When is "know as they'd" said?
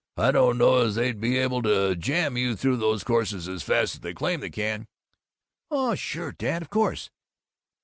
0.57-1.21